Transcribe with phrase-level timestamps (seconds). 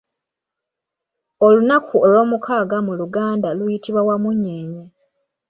[1.45, 4.83] Olunaku olw'omukaaga mu luganda luyitibwa Wamunyeenye.